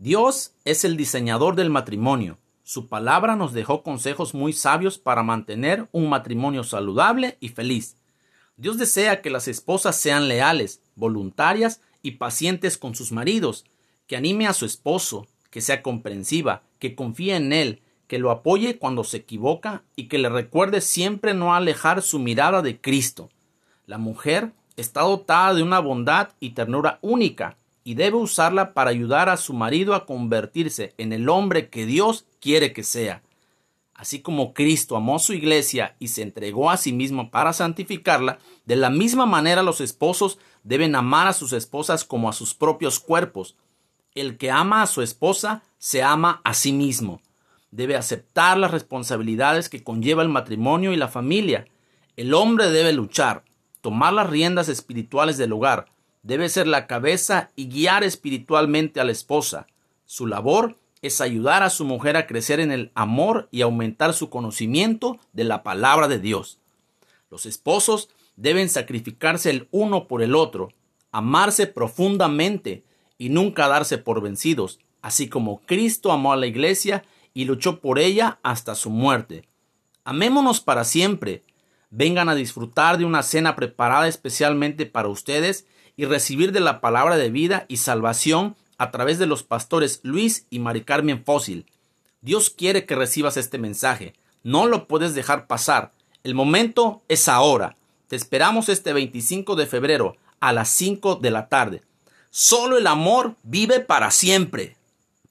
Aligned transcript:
Dios 0.00 0.54
es 0.64 0.86
el 0.86 0.96
diseñador 0.96 1.56
del 1.56 1.68
matrimonio. 1.68 2.38
Su 2.62 2.88
palabra 2.88 3.36
nos 3.36 3.52
dejó 3.52 3.82
consejos 3.82 4.32
muy 4.32 4.54
sabios 4.54 4.96
para 4.96 5.22
mantener 5.22 5.88
un 5.92 6.08
matrimonio 6.08 6.64
saludable 6.64 7.36
y 7.38 7.50
feliz. 7.50 7.98
Dios 8.56 8.78
desea 8.78 9.20
que 9.20 9.28
las 9.28 9.46
esposas 9.46 9.96
sean 9.96 10.26
leales, 10.26 10.80
voluntarias 10.94 11.82
y 12.00 12.12
pacientes 12.12 12.78
con 12.78 12.94
sus 12.94 13.12
maridos, 13.12 13.66
que 14.06 14.16
anime 14.16 14.46
a 14.46 14.54
su 14.54 14.64
esposo, 14.64 15.26
que 15.50 15.60
sea 15.60 15.82
comprensiva, 15.82 16.62
que 16.78 16.94
confíe 16.94 17.36
en 17.36 17.52
él, 17.52 17.82
que 18.06 18.18
lo 18.18 18.30
apoye 18.30 18.78
cuando 18.78 19.04
se 19.04 19.18
equivoca 19.18 19.82
y 19.96 20.08
que 20.08 20.16
le 20.16 20.30
recuerde 20.30 20.80
siempre 20.80 21.34
no 21.34 21.54
alejar 21.54 22.00
su 22.00 22.18
mirada 22.18 22.62
de 22.62 22.80
Cristo. 22.80 23.28
La 23.84 23.98
mujer 23.98 24.52
está 24.78 25.02
dotada 25.02 25.52
de 25.52 25.62
una 25.62 25.78
bondad 25.78 26.30
y 26.40 26.52
ternura 26.52 26.98
única 27.02 27.58
y 27.84 27.94
debe 27.94 28.16
usarla 28.16 28.74
para 28.74 28.90
ayudar 28.90 29.28
a 29.28 29.36
su 29.36 29.52
marido 29.52 29.94
a 29.94 30.06
convertirse 30.06 30.94
en 30.98 31.12
el 31.12 31.28
hombre 31.28 31.68
que 31.68 31.86
Dios 31.86 32.26
quiere 32.40 32.72
que 32.72 32.82
sea. 32.82 33.22
Así 33.94 34.22
como 34.22 34.54
Cristo 34.54 34.96
amó 34.96 35.18
su 35.18 35.34
iglesia 35.34 35.96
y 35.98 36.08
se 36.08 36.22
entregó 36.22 36.70
a 36.70 36.76
sí 36.76 36.92
mismo 36.92 37.30
para 37.30 37.52
santificarla, 37.52 38.38
de 38.64 38.76
la 38.76 38.90
misma 38.90 39.26
manera 39.26 39.62
los 39.62 39.80
esposos 39.80 40.38
deben 40.62 40.94
amar 40.94 41.26
a 41.26 41.32
sus 41.32 41.52
esposas 41.52 42.04
como 42.04 42.28
a 42.28 42.32
sus 42.32 42.54
propios 42.54 42.98
cuerpos. 42.98 43.56
El 44.14 44.38
que 44.38 44.50
ama 44.50 44.82
a 44.82 44.86
su 44.86 45.02
esposa 45.02 45.62
se 45.78 46.02
ama 46.02 46.40
a 46.44 46.54
sí 46.54 46.72
mismo 46.72 47.20
debe 47.70 47.96
aceptar 47.96 48.58
las 48.58 48.70
responsabilidades 48.70 49.68
que 49.68 49.82
conlleva 49.82 50.22
el 50.22 50.28
matrimonio 50.28 50.92
y 50.92 50.96
la 50.96 51.08
familia. 51.08 51.66
El 52.16 52.34
hombre 52.34 52.70
debe 52.70 52.92
luchar, 52.92 53.44
tomar 53.80 54.12
las 54.12 54.28
riendas 54.28 54.68
espirituales 54.68 55.38
del 55.38 55.52
hogar, 55.52 55.86
debe 56.22 56.48
ser 56.48 56.66
la 56.66 56.86
cabeza 56.86 57.50
y 57.56 57.68
guiar 57.68 58.04
espiritualmente 58.04 59.00
a 59.00 59.04
la 59.04 59.12
esposa. 59.12 59.66
Su 60.06 60.26
labor 60.26 60.76
es 61.02 61.20
ayudar 61.20 61.62
a 61.62 61.70
su 61.70 61.84
mujer 61.84 62.16
a 62.16 62.26
crecer 62.26 62.60
en 62.60 62.72
el 62.72 62.90
amor 62.94 63.48
y 63.50 63.62
aumentar 63.62 64.12
su 64.12 64.28
conocimiento 64.28 65.18
de 65.32 65.44
la 65.44 65.62
palabra 65.62 66.08
de 66.08 66.18
Dios. 66.18 66.58
Los 67.30 67.46
esposos 67.46 68.10
deben 68.36 68.68
sacrificarse 68.68 69.50
el 69.50 69.68
uno 69.70 70.08
por 70.08 70.22
el 70.22 70.34
otro, 70.34 70.72
amarse 71.12 71.66
profundamente 71.66 72.84
y 73.18 73.28
nunca 73.28 73.68
darse 73.68 73.98
por 73.98 74.20
vencidos, 74.20 74.80
así 75.02 75.28
como 75.28 75.60
Cristo 75.66 76.12
amó 76.12 76.32
a 76.32 76.36
la 76.36 76.46
iglesia 76.46 77.04
y 77.34 77.44
luchó 77.44 77.80
por 77.80 77.98
ella 77.98 78.38
hasta 78.42 78.74
su 78.74 78.90
muerte. 78.90 79.44
Amémonos 80.04 80.60
para 80.60 80.84
siempre. 80.84 81.42
Vengan 81.90 82.28
a 82.28 82.36
disfrutar 82.36 82.98
de 82.98 83.04
una 83.04 83.24
cena 83.24 83.56
preparada 83.56 84.06
especialmente 84.06 84.86
para 84.86 85.08
ustedes 85.08 85.66
y 85.96 86.04
recibir 86.04 86.52
de 86.52 86.60
la 86.60 86.80
palabra 86.80 87.16
de 87.16 87.30
vida 87.30 87.66
y 87.68 87.78
salvación 87.78 88.56
a 88.78 88.92
través 88.92 89.18
de 89.18 89.26
los 89.26 89.42
pastores 89.42 90.00
Luis 90.04 90.46
y 90.50 90.60
Mari 90.60 90.84
Carmen 90.84 91.24
Fósil. 91.24 91.66
Dios 92.22 92.50
quiere 92.50 92.86
que 92.86 92.94
recibas 92.94 93.36
este 93.36 93.58
mensaje. 93.58 94.14
No 94.42 94.66
lo 94.66 94.86
puedes 94.86 95.14
dejar 95.14 95.46
pasar. 95.46 95.92
El 96.22 96.34
momento 96.34 97.02
es 97.08 97.28
ahora. 97.28 97.76
Te 98.08 98.16
esperamos 98.16 98.68
este 98.68 98.92
25 98.92 99.56
de 99.56 99.66
febrero 99.66 100.16
a 100.38 100.52
las 100.52 100.68
5 100.68 101.16
de 101.16 101.30
la 101.30 101.48
tarde. 101.48 101.82
Solo 102.30 102.78
el 102.78 102.86
amor 102.86 103.34
vive 103.42 103.80
para 103.80 104.10
siempre. 104.10 104.76